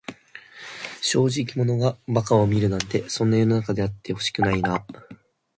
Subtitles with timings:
[1.03, 4.83] 正直者が馬鹿を見るなんて、そんな世の中であってほしくないな。